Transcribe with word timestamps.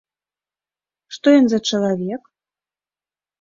Што 1.17 1.27
ён 1.41 1.45
за 1.53 1.59
чалавек? 1.69 2.21